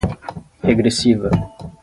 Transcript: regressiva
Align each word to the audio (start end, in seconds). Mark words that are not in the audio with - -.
regressiva 0.63 1.29